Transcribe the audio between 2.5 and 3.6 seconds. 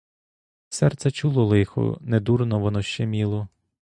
воно щеміло!